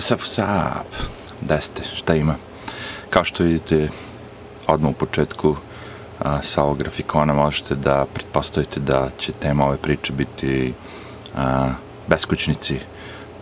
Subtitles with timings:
[0.00, 0.86] What's up, what's up?
[1.40, 1.82] Gde ste?
[1.94, 2.34] Šta ima?
[3.10, 3.88] Kao što vidite,
[4.66, 5.56] odmah u početku
[6.18, 10.74] a, sa ovog grafikona možete da pretpostavite da će tema ove priče biti
[11.36, 11.68] a,
[12.08, 12.78] beskućnici.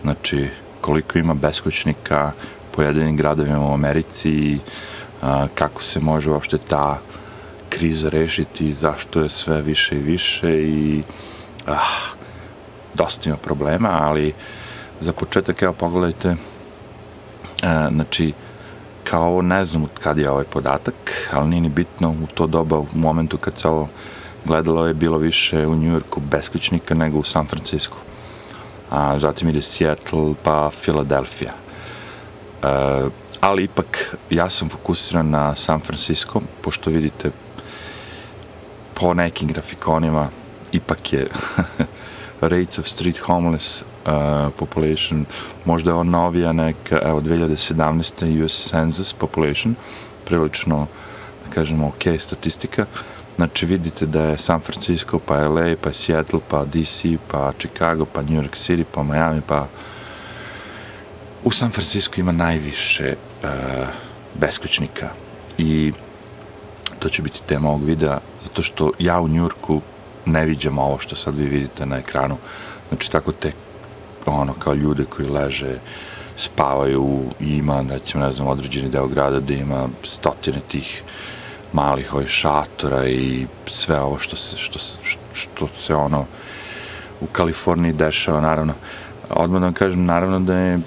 [0.01, 0.49] Znači,
[0.81, 2.31] koliko ima beskućnika
[2.71, 4.59] po jedinim gradovima u Americi,
[5.21, 6.99] a, kako se može uopšte ta
[7.69, 11.03] kriza rešiti, zašto je sve više i više i
[11.67, 12.13] ah,
[12.93, 14.33] dosta ima problema, ali
[15.01, 16.35] za početak, evo pogledajte, e,
[17.91, 18.33] znači,
[19.03, 20.95] kao ne znam kad je ovaj podatak,
[21.33, 23.87] ali nije ni bitno u to doba, u momentu kad se ovo
[24.45, 27.97] gledalo je bilo više u Njujorku beskućnika nego u San Francisco.
[28.89, 31.51] A, zatim ide Seattle, pa Philadelphia.
[32.63, 32.67] E,
[33.41, 37.31] ali ipak ja sam fokusiran na San Francisco, pošto vidite
[38.93, 40.29] po nekim grafikonima
[40.71, 41.27] ipak je
[42.41, 45.25] rates of street homeless uh, population,
[45.65, 48.43] možda je on novija neka, evo 2017.
[48.43, 49.75] US Census population,
[50.25, 50.87] prilično,
[51.45, 52.85] da kažemo, ok statistika,
[53.35, 58.21] znači vidite da je San Francisco, pa LA, pa Seattle, pa DC, pa Chicago, pa
[58.21, 59.67] New York City, pa Miami, pa
[61.43, 63.49] u San Francisco ima najviše uh,
[64.39, 65.09] beskućnika
[65.57, 65.93] i
[66.99, 69.81] to će biti tema ovog videa, zato što ja u Njurku
[70.25, 72.37] ne viđam ovo što sad vi vidite na ekranu.
[72.89, 73.51] Znači, tako te,
[74.29, 75.77] ono, kao ljude koji leže,
[76.37, 81.03] spavaju ima, recimo, ne znam, određeni deo grada da ima stotine tih
[81.73, 84.79] malih ovih šatora i sve ovo što se, što,
[85.33, 86.25] što se ono
[87.21, 88.73] u Kaliforniji dešava, naravno.
[89.29, 90.79] Odmah da vam kažem, naravno da je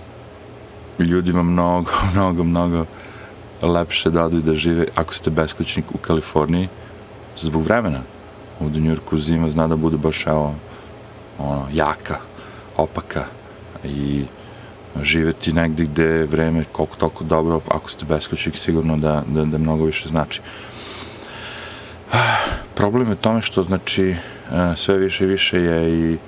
[0.98, 2.84] ljudima mnogo, mnogo, mnogo
[3.62, 6.68] lepše da odu i da žive ako ste beskućnik u Kaliforniji
[7.38, 8.00] zbog vremena.
[8.60, 10.54] Ovde u Njurku zima zna da bude baš evo,
[11.38, 12.18] ono, jaka,
[12.77, 13.25] opaka
[13.84, 14.25] i
[15.03, 19.59] živeti negde gde je vreme koliko toliko dobro, ako ste beskućnik sigurno da, da, da
[19.59, 20.41] mnogo više znači.
[22.75, 24.16] Problem je tome što znači
[24.77, 26.19] sve više i više je i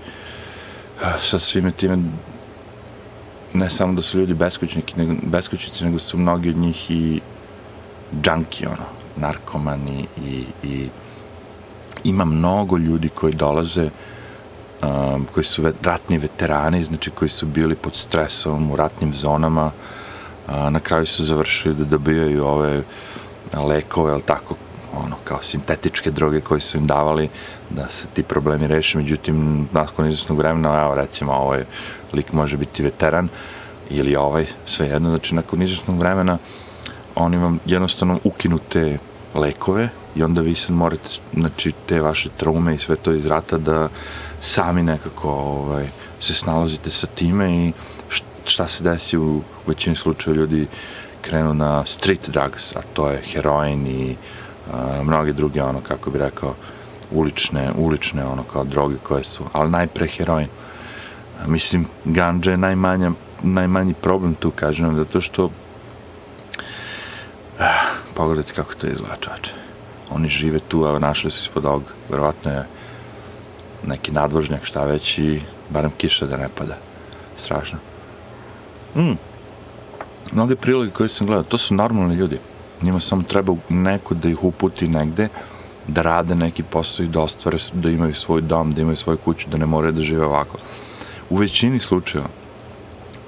[1.21, 1.99] sa svime time
[3.53, 7.21] ne samo da su ljudi beskućniki, nego, beskućnici, nego su mnogi od njih i
[8.23, 10.89] džanki, ono, narkomani i, i
[12.05, 13.91] ima mnogo ljudi koji dolaze
[14.85, 19.71] um, koji su ratni veterani, znači koji su bili pod stresom u ratnim zonama,
[20.47, 22.83] a, na kraju su završili da dobijaju ove
[23.55, 24.55] lekove, ali tako,
[24.97, 27.29] ono, kao sintetičke droge koje su im davali
[27.71, 31.65] da se ti problemi reše, međutim, nakon izvesnog vremena, evo, recimo, ovaj
[32.13, 33.29] lik može biti veteran,
[33.91, 36.39] ili ovaj, sve jedno, znači, nakon izvesnog vremena,
[37.15, 38.99] oni vam jednostavno ukinu te
[39.35, 43.59] lekove i onda vi sad morate, znači, te vaše traume i sve to iz rata
[43.59, 43.89] da
[44.41, 45.87] sami nekako ovaj,
[46.21, 47.73] se snalazite sa time i
[48.45, 50.67] šta se desi u većini slučaja ljudi
[51.23, 54.17] krenu na street drugs, a to je heroin i
[54.73, 56.55] a, mnoge druge, ono, kako bi rekao,
[57.11, 60.49] ulične, ulične, ono, kao droge koje su, ali najpre heroin.
[61.43, 63.11] A, mislim, ganđa je najmanja,
[63.43, 65.51] najmanji problem tu, kažem, zato što
[67.59, 69.64] ah, pogledajte kako to izgleda, čoče.
[70.15, 72.67] Oni žive tu, a našli su ispod ovog, verovatno je
[73.87, 76.77] neki nadvožnjak, šta već i barem kiša da ne pada.
[77.37, 77.79] Strašno.
[78.97, 79.17] Mm.
[80.33, 82.39] Mnoge priloge koje sam gledao, to su normalni ljudi.
[82.83, 85.29] Njima samo treba neko da ih uputi negde,
[85.89, 89.49] da rade neki posao i da ostvare, da imaju svoj dom, da imaju svoju kuću,
[89.51, 90.59] da ne moraju da žive ovako.
[91.31, 92.29] U većini slučajeva,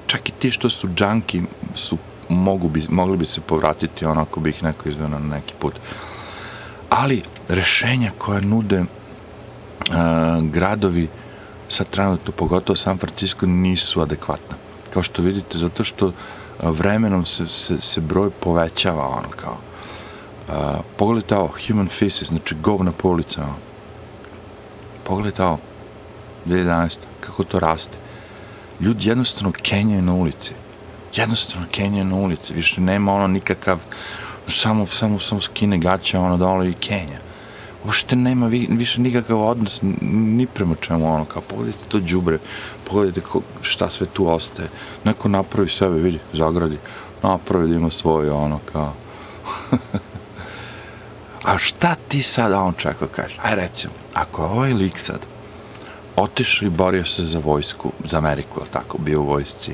[0.06, 1.42] čak i ti što su džanki
[1.75, 1.98] su
[2.28, 5.75] mogu bi, mogli bi se povratiti onako bi ih neko izveo na neki put.
[6.91, 8.84] Ali rešenja koja nude
[9.91, 11.08] a, gradovi
[11.69, 14.56] sad trenutno, pogotovo San Francisco, nisu adekvatna.
[14.91, 16.12] Kao što vidite, zato što
[16.62, 19.58] vremenom se, se, se broj povećava, ono kao.
[20.48, 23.56] A, pogledajte ovo, human feces, znači govna polica, ono.
[25.04, 25.58] Pogledajte ovo,
[26.46, 26.96] 2011.
[27.20, 27.98] kako to raste.
[28.80, 30.52] Ljudi jednostavno kenjaju na ulici.
[31.14, 32.55] Jednostavno kenjaju na ulici.
[32.55, 33.78] Više nema ono nikakav,
[34.48, 37.26] samo, samo, samo skine gaća ono dole i kenja
[37.87, 42.38] uopšte nema vi, više nikakav odnos ni prema čemu, ono, kao, pogledajte to džubre,
[42.84, 44.69] pogledajte ko, šta sve tu ostaje.
[45.04, 46.78] Neko napravi sebe, vidi, zagradi,
[47.22, 48.93] napravi da ima svoje, ono, kao...
[51.44, 55.19] A šta ti sad, on čeka, kaže, aj recimo, ako ovaj lik sad
[56.16, 59.72] otišao i borio se za vojsku, za Ameriku, tako, bio u vojsci,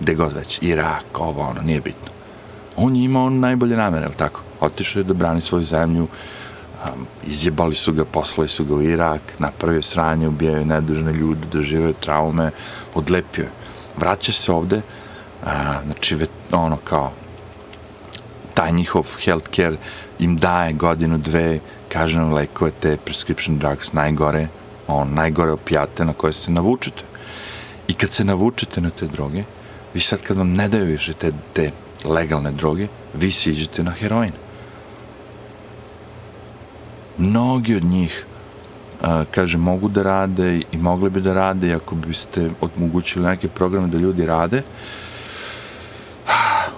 [0.00, 2.21] gde god već, Irak, ovo, ono, nije bitno.
[2.76, 7.92] On je imao najbolje namere, tako, otišao je da brani svoju zemlju, um, izjebali su
[7.92, 12.50] ga, poslali su ga u Irak, napravio sranje, ubijaju nedužne ljude, doživaju traume,
[12.94, 13.50] odlepio je.
[13.96, 14.80] Vraća se ovde
[15.44, 16.16] a, znači,
[16.52, 17.12] ono, kao,
[18.54, 19.76] taj njihov healthcare
[20.18, 21.58] im daje godinu, dve,
[21.88, 24.48] kaže nam lekove, te prescription drugs, najgore,
[24.88, 27.04] on, najgore opijate na koje se navučete.
[27.88, 29.44] I kad se navučete na te droge,
[29.94, 31.70] vi sad kad vam ne daju više te, te
[32.04, 34.32] legalne droge, vi siđete na heroin.
[37.18, 38.26] Mnogi od njih
[39.30, 43.88] kaže, mogu da rade i mogli bi da rade i ako biste omogućili neke programe
[43.88, 44.62] da ljudi rade,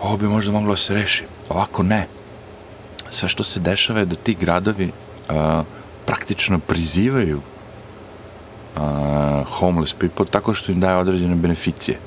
[0.02, 1.24] ovo bi možda moglo da se reši.
[1.48, 2.06] Ovako ne.
[3.10, 4.90] Sve što se dešava je da ti gradovi
[5.28, 5.62] a,
[6.06, 7.40] praktično prizivaju
[8.76, 11.98] a, homeless people tako što im daje određene beneficije.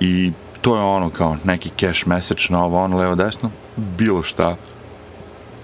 [0.00, 0.32] I
[0.64, 4.56] to je ono kao neki cash message na ovo, ono, levo, desno, bilo šta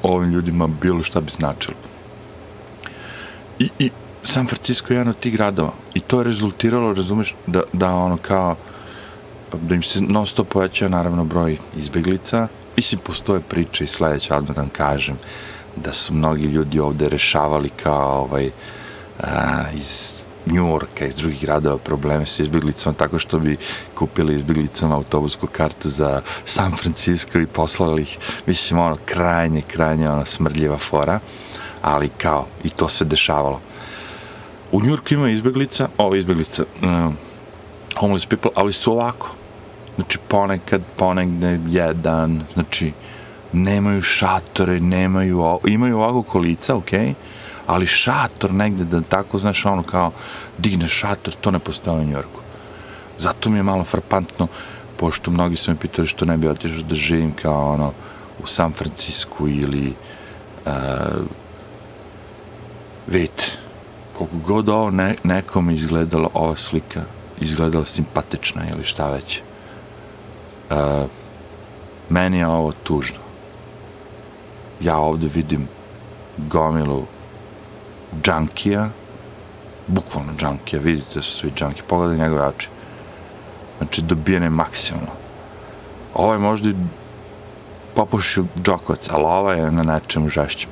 [0.03, 1.77] ovim ljudima bilo šta bi značilo.
[3.59, 3.91] I, i
[4.23, 8.17] San Francisco je jedan od tih gradova i to je rezultiralo, razumeš, da, da ono
[8.17, 8.57] kao
[9.53, 12.49] da im se non stop povećao naravno broj izbeglica.
[12.77, 15.17] Mislim, postoje priče i sledeće, odmah da vam kažem,
[15.77, 18.51] da su mnogi ljudi ovde rešavali kao ovaj,
[19.23, 20.13] a, iz
[20.47, 23.57] Njurka, iz drugih gradova probleme sa izbjeglicama tako što bi
[23.95, 30.27] kupili izbjeglicama autobusku kartu za San Francisco i poslali ih, mislim, ono, krajnje, krajnje, ono,
[30.27, 31.21] smrdljiva fora,
[31.83, 33.61] ali kao, i to se dešavalo.
[34.73, 37.17] U Njurku ima izbjeglica, ovo izbjeglica, um,
[37.99, 39.31] homeless people, ali su ovako,
[39.97, 42.93] znači ponekad, ponegde jedan, znači,
[43.53, 47.15] nemaju šatore, nemaju, imaju ovako kolica, okej, okay?
[47.71, 50.11] Ali šator negde da tako, znaš, ono kao
[50.59, 52.41] digne šator, to ne postoje u Njorku.
[53.19, 54.49] Zato mi je malo frapantno,
[54.97, 57.93] pošto mnogi su me pitali što ne bi otišao da živim kao ono
[58.43, 59.95] u San Francisku ili
[60.67, 60.73] uh,
[63.07, 63.53] vidite,
[64.19, 67.03] koliko god ovo ne, nekom izgledalo, ova slika
[67.41, 69.41] izgledala simpatična ili šta već.
[70.71, 70.77] Uh,
[72.09, 73.19] meni je ovo tužno.
[74.81, 75.69] Ja ovde vidim
[76.37, 77.07] gomilu
[78.23, 78.89] džankija,
[79.87, 82.69] bukvalno džankija, vidite da su svi džanki, pogledaj njegove oči.
[83.79, 85.13] Znači, dobijene maksimalno.
[86.15, 86.75] Ovaj možda i
[87.95, 90.71] popušio džokovac, ali ovaj je na nečemu žešćem.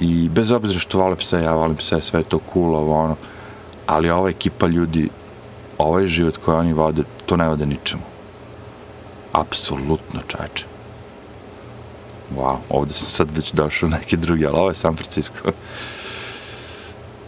[0.00, 3.16] I bez obzira što vole pse, ja volim pse, sve je to cool, ovo ono,
[3.86, 5.08] ali ova ekipa ljudi,
[5.78, 8.02] ovaj život koji oni vode, to ne vode ničemu.
[9.32, 10.64] Apsolutno čače.
[12.36, 15.52] Wow, ovde sam sad već došao neki drugi, ali ovo je San Francisco.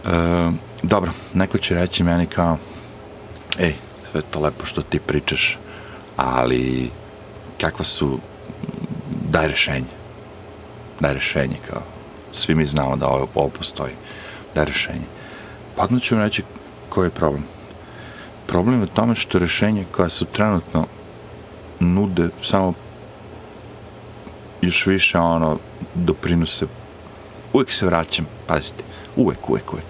[0.05, 0.51] E,
[0.83, 2.57] dobro, neko će reći meni kao,
[3.59, 3.73] ej,
[4.11, 5.57] sve to lepo što ti pričaš,
[6.17, 6.91] ali
[7.61, 8.19] kakva su,
[9.29, 9.93] daj rešenje.
[10.99, 11.81] Daj rešenje, kao,
[12.31, 13.93] svi mi znamo da ovo, ovo postoji.
[14.55, 15.05] Daj rešenje.
[15.75, 16.43] Pa odmah ću vam reći
[16.89, 17.43] koji je problem.
[18.47, 20.85] Problem je u tome što rešenje koja su trenutno
[21.79, 22.73] nude samo
[24.61, 25.57] još više ono
[25.95, 26.65] doprinose
[27.53, 28.83] uvek se vraćam, pazite,
[29.15, 29.85] uvek, uvek, uvek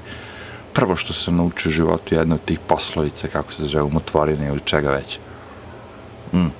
[0.74, 4.48] prvo što sam naučio u životu je jedna od tih poslovica, kako se zove, umotvorine
[4.48, 5.20] ili čega već.
[6.34, 6.52] Mm.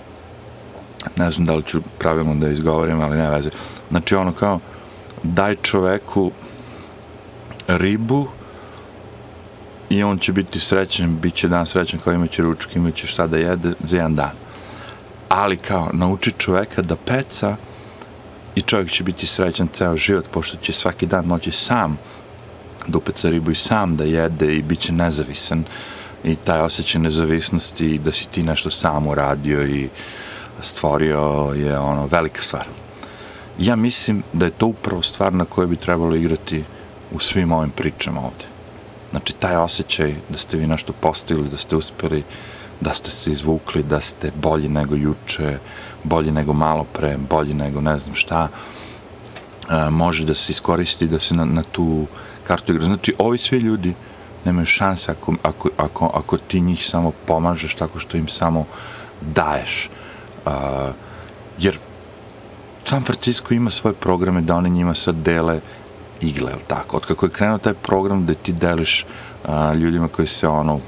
[1.16, 3.50] Ne znam da li ću pravilno da izgovorim, ali ne veze.
[3.90, 4.60] Znači ono kao,
[5.24, 6.32] daj čoveku
[7.68, 8.28] ribu
[9.90, 13.38] i on će biti srećan, bit će dan srećan kao imaće ručak, imaće šta da
[13.38, 14.32] jede za jedan dan.
[15.30, 17.56] Ali kao, nauči čoveka da peca
[18.56, 21.98] i čovjek će biti srećan ceo život, pošto će svaki dan moći sam
[22.88, 25.64] da upeca ribu i sam da jede i bit će nezavisan
[26.24, 29.90] i taj osjećaj nezavisnosti da si ti nešto sam uradio i
[30.62, 32.68] stvorio je ono velika stvar.
[33.60, 36.64] Ja mislim da je to upravo stvar na kojoj bi trebalo igrati
[37.12, 38.46] u svim ovim pričama ovde.
[39.12, 42.24] Znači, taj osjećaj da ste vi nešto postigli, da ste uspeli,
[42.82, 45.58] da ste se izvukli, da ste bolji nego juče,
[46.04, 48.48] bolji nego malo pre, bolji nego ne znam šta,
[49.92, 52.24] može da se iskoristi da se na, na tu kartu
[52.68, 52.86] igra.
[52.86, 53.94] Znači, ovi svi ljudi
[54.46, 58.66] nemaju šanse ako, ako, ako, ako ti njih samo pomažeš tako što im samo
[59.22, 59.90] daješ.
[60.46, 60.52] Uh,
[61.60, 61.78] jer
[62.86, 65.60] San Francisco ima svoje programe da oni njima sad dele
[66.22, 66.98] igle, ili tako?
[66.98, 69.06] Od kako je krenuo taj program da ti deliš
[69.44, 70.80] uh, ljudima koji se ono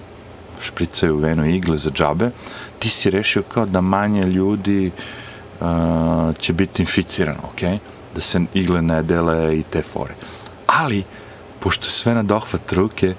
[0.62, 2.30] špricaju u venu igle za džabe,
[2.80, 4.92] ti si rešio kao da manje ljudi
[5.60, 5.68] uh,
[6.40, 7.42] će biti inficirano?
[7.56, 7.78] Okay?
[8.16, 10.14] Da se igle ne dele i te fore.
[10.68, 11.04] Ali,
[11.65, 13.15] pošto sve na dohvat ruke,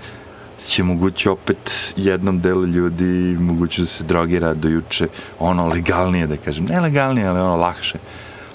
[0.66, 6.36] će moguće opet jednom delu ljudi moguće da se drogira do juče ono legalnije da
[6.36, 7.98] kažem, ne legalnije ali ono lakše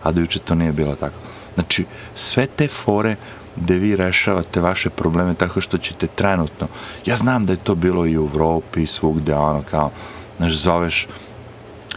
[0.04, 1.16] a do juče to nije bilo tako
[1.56, 3.16] znači sve te fore
[3.56, 6.68] gde vi rešavate vaše probleme tako što ćete trenutno
[7.06, 9.92] ja znam da je to bilo i u Evropi i svugde ono kao
[10.38, 11.08] znaš zoveš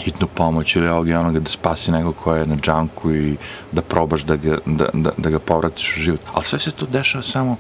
[0.01, 3.37] hitnu pomoć ili ovog i onoga da spasi nekog ko je na džanku i
[3.73, 6.21] da probaš da ga, da, da, da ga povratiš u život.
[6.33, 7.57] Ali sve se to dešava samo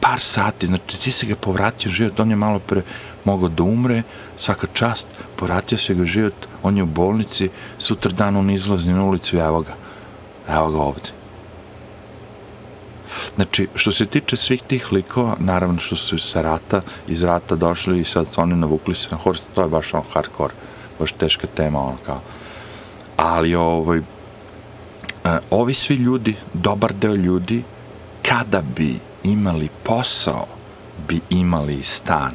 [0.00, 2.82] par sati, znači ti se ga povratio život, on je malo pre
[3.24, 4.02] mogao da umre,
[4.36, 9.04] svaka čast, povratio se ga život, on je u bolnici, sutra dan on izlazi na
[9.04, 9.74] ulicu evo ga,
[10.48, 11.10] evo ga ovde.
[13.36, 18.00] Znači, što se tiče svih tih likova, naravno što su sa rata, iz rata došli
[18.00, 20.54] i sad oni navukli se na horst, to je baš on hardcore,
[20.98, 22.20] baš teška tema, ono kao.
[23.16, 24.02] Ali, ovaj, e,
[25.50, 27.62] ovi svi ljudi, dobar deo ljudi,
[28.22, 30.46] kada bi imali posao,
[31.08, 32.32] bi imali stan.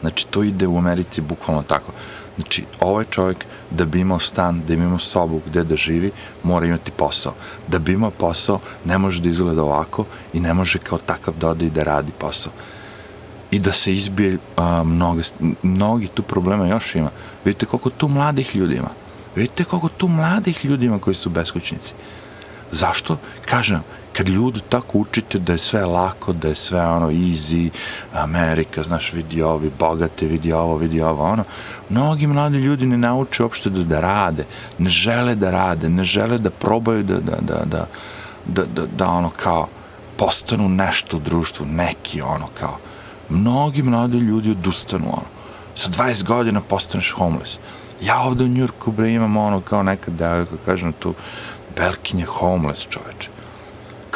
[0.00, 1.92] Znači, to ide u Americi bukvalno tako.
[2.36, 6.10] Znači, ovaj čovjek da bi imao stan, da bi imao sobu gde da živi,
[6.42, 7.34] mora imati posao.
[7.68, 11.48] Da bi imao posao, ne može da izgleda ovako i ne može kao takav da
[11.48, 12.52] ode i da radi posao.
[13.50, 15.20] I da se izbije a, mnogo,
[15.62, 17.10] mnogi tu problema još ima.
[17.44, 18.90] Vidite koliko tu mladih ljudi ima.
[19.36, 21.92] Vidite koliko tu mladih ljudi ima koji su beskućnici.
[22.72, 23.18] Zašto?
[23.44, 23.80] Kažem,
[24.16, 27.70] kad ljudi tako učite da je sve lako, da je sve ono easy,
[28.14, 31.44] Amerika, znaš, vidi ovi, bogate, vidi ovo, vidi ovo, ono,
[31.90, 34.46] mnogi mladi ljudi ne nauče uopšte da, da rade,
[34.78, 37.86] ne žele da rade, ne žele da probaju da, da, da, da,
[38.46, 39.68] da, da, da ono kao
[40.16, 42.78] postanu nešto u društvu, neki ono kao,
[43.28, 45.28] mnogi mladi ljudi odustanu ono,
[45.74, 47.58] sa 20 godina postaneš homeless.
[48.02, 51.14] Ja ovde u Njurku, bre, imam ono kao nekad, da, kažem tu,
[51.76, 53.35] Belkinje homeless čoveče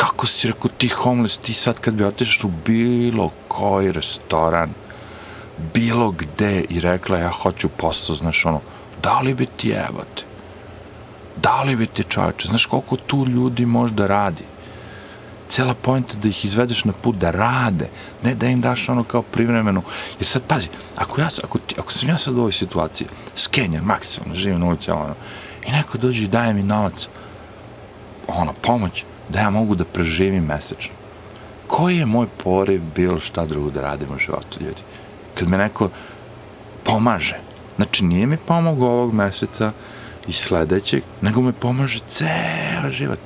[0.00, 4.70] kako si rekao ti homeless, ti sad kad bi otišao u bilo koji restoran,
[5.74, 8.60] bilo gde i rekla ja hoću posao, znaš ono,
[9.02, 10.22] da li bi ti jebate?
[11.42, 12.48] Da li bi ti čovječe?
[12.48, 14.44] Znaš koliko tu ljudi možda radi?
[15.48, 17.88] Cela pojenta da ih izvedeš na put da rade,
[18.22, 19.82] ne da im daš ono kao privremenu.
[20.18, 23.84] Jer sad, pazi, ako, ja, ako, ti, ako sam ja sad u ovoj situaciji, skenjan,
[23.84, 25.14] maksimalno, živim na ulici, ono,
[25.66, 27.08] i neko dođe i daje mi novac,
[28.28, 30.94] ono, pomoć, da ja mogu da preživim mesečno.
[31.66, 34.82] Koji je moj poriv bilo šta drugo da radim u životu, ljudi?
[35.34, 35.90] Kad me neko
[36.84, 37.38] pomaže.
[37.76, 39.72] Znači, nije mi pomogao ovog meseca
[40.26, 43.20] i sledećeg, nego me pomaže ceo život.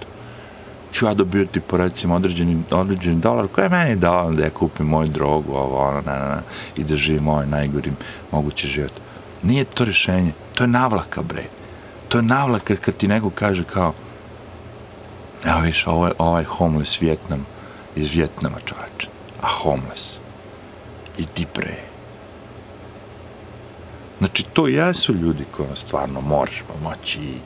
[0.93, 4.87] Ću ja dobijati po recimo određeni, određeni dolar, koji je meni dao da ja kupim
[4.87, 6.43] moju drogu, ovo, ono, na, na, na,
[6.77, 7.97] i da živim ovaj najgorim
[8.33, 8.93] mogući život.
[9.43, 11.45] Nije to rešenje, to je navlaka, bre.
[12.09, 13.93] To je navlaka kad ti neko kaže kao,
[15.45, 17.47] Evo viš, ovo je ovaj homeless Vjetnam
[17.97, 19.09] iz Vjetnama čovječe.
[19.43, 20.17] A homeless.
[21.19, 21.77] I ti pre.
[24.19, 27.39] Znači, to jesu ljudi koji stvarno moraš pomoći i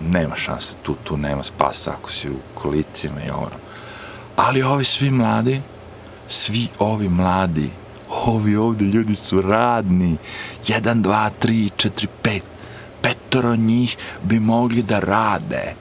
[0.00, 3.56] nema šanse tu, tu nema spasa ako si u kolicima i ono.
[4.36, 5.62] Ali ovi svi mladi,
[6.28, 7.70] svi ovi mladi,
[8.26, 10.16] ovi ovde ljudi su radni.
[10.64, 12.40] 1, 2, 3, 4, 5.
[13.02, 15.74] Petoro njih bi mogli da rade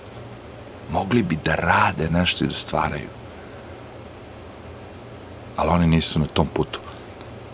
[0.92, 3.08] mogli bi da rade nešto i da stvaraju.
[5.56, 6.80] Ali oni nisu na tom putu.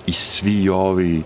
[0.06, 1.24] I svi ovi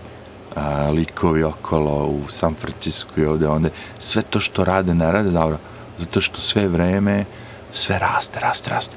[0.56, 5.30] a, likovi okolo u San Francisco i ovde, onde, sve to što rade, ne rade
[5.30, 5.58] dobro,
[5.98, 7.24] zato što sve vreme,
[7.72, 8.96] sve raste, raste, raste.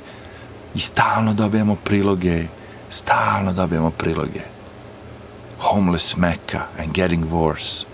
[0.75, 2.43] I stalno dobijamo priloge,
[2.89, 4.41] stalno dobijamo priloge.
[5.59, 7.90] Homeless Mecca and getting worse.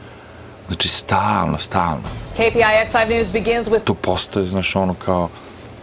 [0.67, 2.03] Znači, stalno, stalno.
[2.37, 3.83] KPIX 5 News begins with...
[3.83, 5.29] To postaje, znaš, ono kao,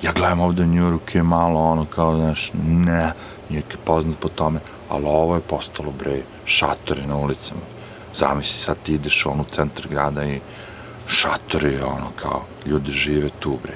[0.02, 3.12] ja gledam ovde u Njuruk je malo ono kao, znaš, ne,
[3.50, 7.60] nije poznat po tome, ali ovo je postalo, bre, šatori na ulicama.
[8.14, 10.40] Zamisli, sad ti ideš on u centar grada i
[11.06, 13.74] šatori, ono, kao, ljudi žive tu, bre.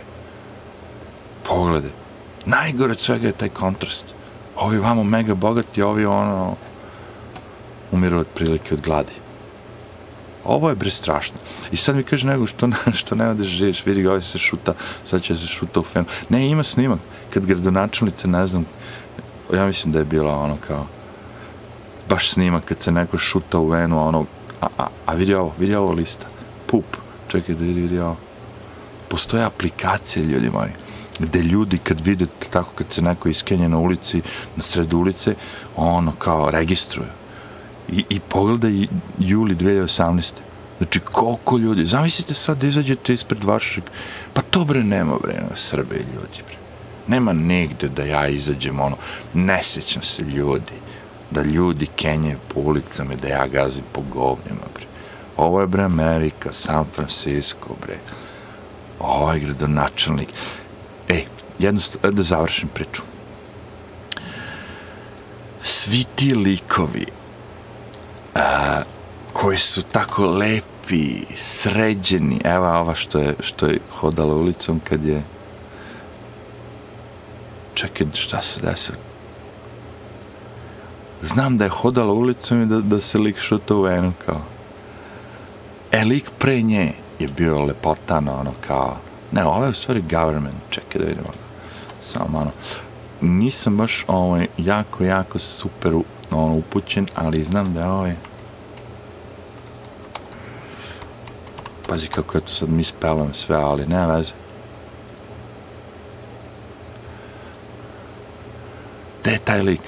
[1.49, 1.91] Pogledaj,
[2.47, 4.15] najgore od svega je taj kontrast.
[4.57, 6.57] Ovi vamo mega bogati, ovi ono,
[7.93, 9.13] umiru od prilike od gladi.
[10.45, 11.37] Ovo je bre strašno.
[11.73, 12.69] I sad mi kaže nego što,
[13.01, 16.05] što nema da živiš, vidi ga, ovaj se šuta, sad će se šuta u fenu.
[16.29, 17.01] Ne, ima snimak.
[17.35, 18.67] Kad gradonačelnica, ne znam,
[19.55, 20.87] ja mislim da je bila ono kao,
[22.09, 24.27] baš snimak kad se neko šuta u venu, ono,
[24.61, 26.27] a, a, a vidi ovo, vidi ovo lista.
[26.67, 26.85] Pup.
[27.29, 28.17] Čekaj da vidi, vidi ovo.
[29.09, 30.71] Postoje aplikacije, ljudi moji,
[31.19, 34.23] gde ljudi kad vide tako kad se neko iskenje na ulici,
[34.57, 35.35] na sredu ulice,
[35.77, 37.18] ono kao registruju
[37.89, 38.87] i, i pogledaj
[39.19, 40.33] juli 2018.
[40.79, 43.85] Znači, koliko ljudi, zamislite sad da izađete ispred vašeg,
[44.33, 46.57] pa to bre nema bre na Srbe ljudi bre.
[47.07, 48.97] Nema negde da ja izađem ono,
[49.35, 50.79] ne sećam se ljudi,
[51.31, 54.85] da ljudi kenje po ulicama da ja gazim po govnima bre.
[55.37, 57.99] Ovo je bre Amerika, San Francisco bre.
[59.01, 60.29] Ovo je gradonačelnik.
[61.09, 61.25] Ej,
[61.59, 63.03] jednostavno, da završim priču.
[65.63, 67.07] Svi ti likovi
[69.33, 72.41] koji su tako lepi, sređeni.
[72.45, 75.23] Evo ova što je, što je hodala ulicom kad je...
[77.75, 78.99] Čekaj, šta se desilo?
[81.23, 84.41] Znam da je hodala ulicom i da, da se lik šuta u venu, kao.
[85.93, 88.97] E, lik pre nje je bio lepotan, ono, kao...
[89.33, 91.29] Ne, ovo je u stvari government, čekaj da vidimo.
[92.01, 92.53] Samo malo.
[93.21, 95.93] Nisam baš ovaj, jako, jako super
[96.31, 98.15] ono, upućen, ali znam da je ovaj...
[101.89, 104.33] Pazi kako ja to sad mi spelujem sve, ali nema veze.
[109.21, 109.81] Gde je taj lik?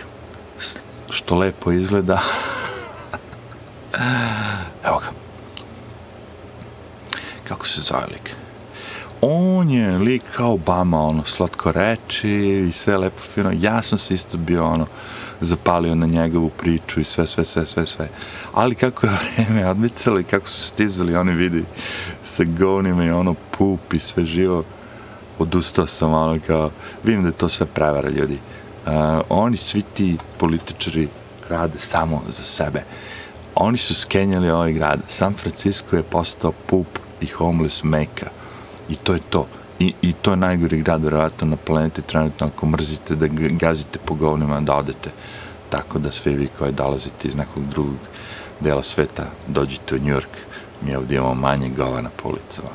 [1.10, 2.20] Što lepo izgleda.
[4.86, 5.10] Evo ga.
[7.48, 8.39] Kako se zove lik?
[9.22, 12.30] On je lik kao Obama, ono, slatko reči
[12.68, 13.52] i sve lepo fino.
[13.60, 14.86] Ja sam se isto bio, ono,
[15.40, 18.08] zapalio na njegovu priču i sve, sve, sve, sve, sve.
[18.52, 21.64] Ali kako je vreme odmicalo i kako su stizali oni vidi
[22.24, 24.64] sa govnima i ono pup i sve živo,
[25.38, 26.70] odustao sam ono kao,
[27.04, 28.38] vidim da je to sve prevara ljudi.
[28.86, 28.92] Uh,
[29.28, 31.08] oni svi ti političari
[31.48, 32.84] rade samo za sebe.
[33.54, 35.00] Oni su skenjali ovaj grad.
[35.08, 36.86] San Francisco je postao pup
[37.20, 38.39] i homeless meka.
[38.90, 39.46] I to je to.
[39.78, 44.14] I, I to je najgori grad, verovatno, na planeti trenutno, ako mrzite da gazite po
[44.14, 45.10] govnima, da odete.
[45.70, 47.96] Tako da svi vi koji dolazite iz nekog drugog
[48.60, 50.34] dela sveta, dođite u New York.
[50.82, 52.68] Mi ovdje imamo manje govana po ulicama.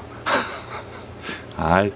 [1.76, 1.96] Ajde.